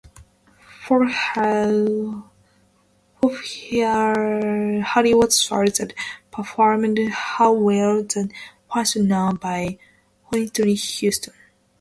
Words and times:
For 0.87 1.05
her 1.05 2.23
Hollywood 4.81 5.31
solo, 5.31 5.65
she 5.67 5.83
performed 6.31 6.97
"How 7.11 7.53
Will 7.53 8.01
the 8.01 8.31
First 8.73 8.95
Know" 8.97 9.37
by 9.39 9.77
Whitney 10.29 10.73
Houston. 10.73 11.35